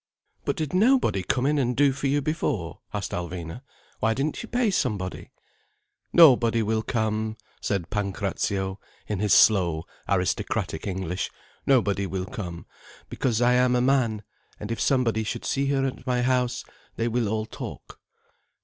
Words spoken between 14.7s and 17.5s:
if somebody should see her at my house, they will all